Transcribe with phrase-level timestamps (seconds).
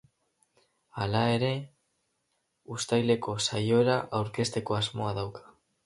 [1.01, 1.51] Halere,
[2.77, 5.51] uztaileko saiora aurkezteko asmoa dauka.